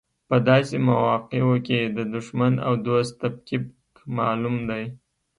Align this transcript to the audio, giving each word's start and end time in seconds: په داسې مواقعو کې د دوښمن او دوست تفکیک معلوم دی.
په 0.29 0.35
داسې 0.49 0.75
مواقعو 0.87 1.55
کې 1.67 1.79
د 1.97 1.99
دوښمن 2.13 2.53
او 2.67 2.73
دوست 2.87 3.13
تفکیک 3.23 3.65
معلوم 4.17 4.55
دی. 4.69 4.83